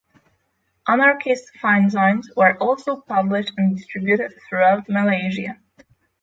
[0.87, 5.59] Anarchist fanzines were also published and distributed throughout Malaysia.